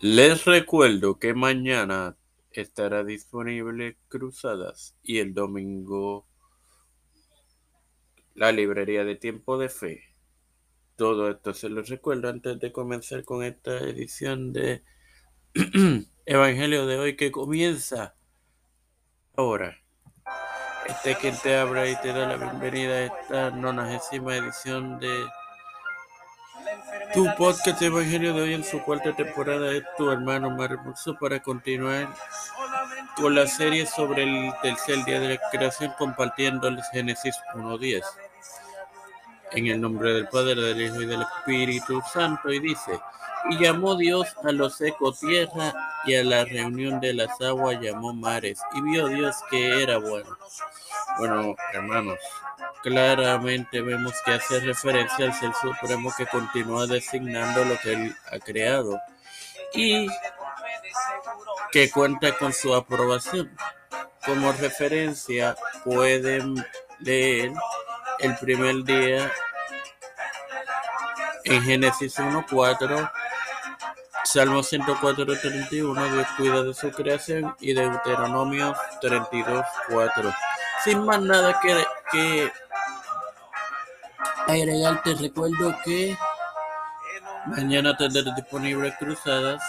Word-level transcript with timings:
Les 0.00 0.44
recuerdo 0.44 1.18
que 1.18 1.34
mañana 1.34 2.16
estará 2.52 3.02
disponible 3.02 3.98
Cruzadas 4.06 4.94
y 5.02 5.18
el 5.18 5.34
domingo 5.34 6.28
la 8.36 8.52
librería 8.52 9.02
de 9.02 9.16
Tiempo 9.16 9.58
de 9.58 9.68
Fe. 9.68 10.14
Todo 10.94 11.28
esto 11.28 11.52
se 11.52 11.68
los 11.68 11.88
recuerdo 11.88 12.28
antes 12.28 12.60
de 12.60 12.70
comenzar 12.70 13.24
con 13.24 13.42
esta 13.42 13.76
edición 13.80 14.52
de 14.52 14.84
Evangelio 16.26 16.86
de 16.86 16.98
hoy 17.00 17.16
que 17.16 17.32
comienza 17.32 18.14
ahora. 19.36 19.82
Este 20.86 21.16
quien 21.16 21.34
te 21.42 21.56
abra 21.56 21.90
y 21.90 22.00
te 22.00 22.12
da 22.12 22.28
la 22.28 22.36
bienvenida 22.36 22.92
a 22.92 23.04
esta 23.06 23.50
nonagésima 23.50 24.36
edición 24.36 25.00
de 25.00 25.26
tu 27.14 27.26
podcast 27.36 27.80
Evangelio 27.80 28.34
de 28.34 28.42
hoy 28.42 28.54
en 28.54 28.64
su 28.64 28.80
cuarta 28.82 29.14
temporada 29.14 29.72
es 29.72 29.82
tu 29.96 30.10
hermano 30.10 30.62
Hermoso 30.62 31.16
para 31.18 31.40
continuar 31.40 32.08
con 33.16 33.34
la 33.34 33.46
serie 33.46 33.86
sobre 33.86 34.24
el 34.24 34.52
tercer 34.62 35.04
día 35.04 35.20
de 35.20 35.34
la 35.34 35.40
creación 35.50 35.92
compartiéndoles 35.98 36.84
Génesis 36.92 37.36
1.10 37.54 38.02
en 39.52 39.66
el 39.68 39.80
nombre 39.80 40.12
del 40.12 40.28
Padre, 40.28 40.54
del 40.54 40.82
Hijo 40.82 41.02
y 41.02 41.06
del 41.06 41.22
Espíritu 41.22 42.02
Santo 42.12 42.52
y 42.52 42.60
dice 42.60 42.98
y 43.50 43.58
llamó 43.58 43.96
Dios 43.96 44.34
a 44.44 44.52
lo 44.52 44.68
seco 44.68 45.12
tierra 45.12 45.72
y 46.04 46.14
a 46.14 46.24
la 46.24 46.44
reunión 46.44 47.00
de 47.00 47.14
las 47.14 47.40
aguas 47.40 47.80
llamó 47.80 48.12
mares 48.12 48.60
y 48.74 48.82
vio 48.82 49.08
Dios 49.08 49.36
que 49.50 49.82
era 49.82 49.98
bueno. 49.98 50.36
Bueno, 51.18 51.56
hermanos, 51.72 52.18
claramente 52.82 53.80
vemos 53.80 54.14
que 54.24 54.32
hace 54.32 54.60
referencia 54.60 55.26
al 55.26 55.34
Ser 55.34 55.52
Supremo 55.54 56.12
que 56.16 56.26
continúa 56.26 56.86
designando 56.86 57.64
lo 57.64 57.78
que 57.78 57.92
Él 57.92 58.16
ha 58.30 58.38
creado 58.38 59.00
y 59.72 60.08
que 61.72 61.90
cuenta 61.90 62.32
con 62.36 62.52
su 62.52 62.74
aprobación. 62.74 63.50
Como 64.24 64.52
referencia 64.52 65.56
pueden 65.84 66.54
leer 67.00 67.52
el 68.18 68.36
primer 68.36 68.84
día 68.84 69.30
en 71.44 71.62
Génesis 71.62 72.18
1.4, 72.18 73.10
Salmo 74.24 74.60
104.31, 74.60 76.12
Dios 76.12 76.26
cuida 76.36 76.62
de 76.62 76.74
su 76.74 76.90
creación 76.90 77.56
y 77.60 77.72
Deuteronomio 77.72 78.74
32.4. 79.00 80.34
Sin 80.84 81.04
más 81.04 81.20
nada 81.22 81.58
que, 81.60 81.84
que 82.12 82.52
agregar, 84.48 85.02
te 85.02 85.14
recuerdo 85.14 85.74
que 85.84 86.16
mañana 87.46 87.96
tendré 87.96 88.24
disponibles 88.34 88.94
cruzadas. 88.96 89.62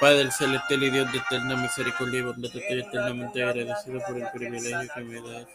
Padre 0.00 0.30
celestial 0.30 0.82
y 0.82 0.90
Dios 0.90 1.12
de 1.12 1.18
eterna 1.18 1.56
misericordia 1.56 2.20
y 2.20 2.22
bondad, 2.22 2.50
estoy 2.56 2.80
eternamente 2.80 3.42
agradecido 3.42 4.00
por 4.06 4.16
el 4.16 4.30
privilegio 4.30 4.88
que 4.94 5.00
me 5.02 5.20
das 5.20 5.46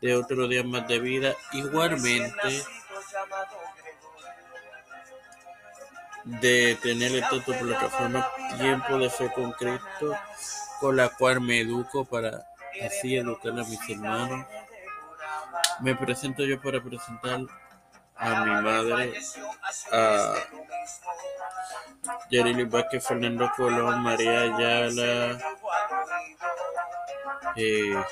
de 0.00 0.14
otro 0.16 0.48
día 0.48 0.64
más 0.64 0.88
de 0.88 0.98
vida. 1.00 1.34
Igualmente, 1.52 2.64
de 6.24 6.78
tener 6.82 7.14
esta 7.14 7.44
tu 7.44 7.52
plataforma 7.52 8.26
Tiempo 8.58 8.98
de 8.98 9.10
Fe 9.10 9.30
con 9.32 9.52
Cristo, 9.52 10.16
con 10.80 10.96
la 10.96 11.10
cual 11.10 11.42
me 11.42 11.60
educo 11.60 12.06
para 12.06 12.46
así 12.86 13.16
educar 13.16 13.52
a 13.52 13.64
mis 13.64 13.90
hermanos. 13.90 14.46
Me 15.80 15.94
presento 15.94 16.44
yo 16.44 16.60
para 16.60 16.82
presentar 16.82 17.40
a 18.16 18.44
mi 18.44 18.62
madre, 18.62 19.12
a 19.92 20.34
Yarili 22.30 22.64
Vázquez, 22.64 23.06
Fernando 23.06 23.50
Colón, 23.56 24.02
María 24.02 24.40
Ayala, 24.42 25.38
eh, 27.56 28.04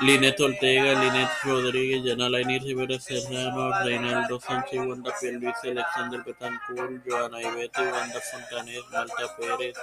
Linet 0.00 0.40
Ortega, 0.40 0.94
Linet 0.94 1.28
Rodríguez, 1.44 2.02
Yanala 2.04 2.40
Inés 2.40 2.62
Rivera 2.62 2.98
Serrano, 2.98 3.70
Reinaldo 3.84 4.40
Sánchez, 4.40 4.80
Wanda 4.80 5.12
Pierluisi, 5.20 5.68
Alexander 5.70 6.22
Betancourt, 6.24 7.04
Joana 7.04 7.42
Ivete, 7.42 7.82
Wanda 7.82 8.20
Fontanet, 8.20 8.82
Malta 8.90 9.36
Pérez, 9.36 9.76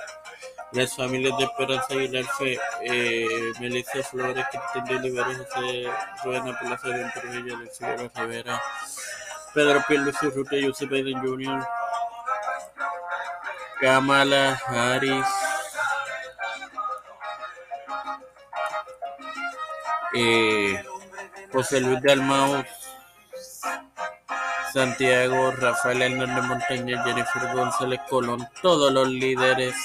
las 0.72 0.95
familias 0.95 1.38
de 1.38 1.45
Esperanza 1.45 1.88
Aguilar, 1.89 2.25
eh, 2.81 3.51
Melissa 3.59 4.03
Flores, 4.03 4.45
Cristina 4.51 4.85
de 4.85 4.95
Oliveros, 4.97 5.38
José 5.38 5.88
Ruena, 6.23 6.59
Plaza 6.59 6.88
de 6.89 7.11
Trujillo, 7.11 7.55
Alexis 7.55 7.88
Rivera, 8.16 8.61
Pedro 9.53 9.83
Pierluisi 9.88 10.29
Ruta, 10.29 10.56
Joseph 10.61 10.89
Biden 10.89 11.19
Jr., 11.22 11.67
Kamala 13.79 14.59
Harris, 14.67 15.25
eh, 20.16 20.83
José 21.51 21.79
Luis 21.79 22.01
Dalmau, 22.01 22.63
Santiago, 24.73 25.51
Rafael 25.51 26.01
Hernández 26.01 26.44
Montaña, 26.44 27.03
Jennifer 27.03 27.53
González 27.53 28.01
Colón, 28.09 28.47
todos 28.61 28.91
los 28.91 29.07
líderes 29.07 29.75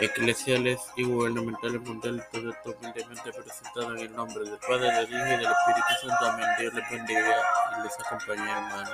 eclesiales 0.00 0.80
y 0.96 1.04
gubernamentales 1.04 1.80
mundiales, 1.82 2.24
todo 2.30 2.50
esto 2.50 2.76
humildemente 2.78 3.32
presentado 3.32 3.96
en 3.96 3.98
el 3.98 4.16
nombre 4.16 4.44
del 4.44 4.58
Padre, 4.58 4.92
del 4.92 5.08
Hijo 5.08 5.26
y 5.26 5.30
del 5.30 5.46
Espíritu 5.46 5.92
Santo. 6.02 6.26
Amén. 6.26 6.46
Dios 6.58 6.74
les 6.74 6.90
bendiga 6.90 7.36
y 7.78 7.82
les 7.82 8.00
acompañe, 8.00 8.50
hermanos. 8.50 8.90